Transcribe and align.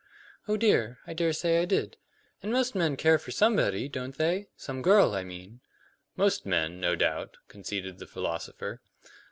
"Oh 0.47 0.57
dear, 0.57 0.97
I 1.05 1.13
dare 1.13 1.31
say 1.31 1.61
I 1.61 1.65
did. 1.65 1.95
And 2.41 2.51
most 2.51 2.73
men 2.73 2.97
care 2.97 3.19
for 3.19 3.29
somebody, 3.29 3.87
don't 3.87 4.17
they? 4.17 4.47
Some 4.57 4.81
girl, 4.81 5.13
I 5.13 5.23
mean." 5.23 5.59
"Most 6.15 6.43
men, 6.43 6.79
no 6.81 6.95
doubt," 6.95 7.37
conceded 7.47 7.99
the 7.99 8.07
philosopher. 8.07 8.81